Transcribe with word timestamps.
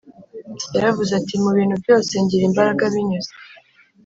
yaravuze 0.73 1.11
ati 1.19 1.33
mu 1.43 1.49
bintu 1.57 1.75
byose 1.83 2.11
ngira 2.23 2.43
imbaraga 2.49 2.83
binyuze 2.93 3.31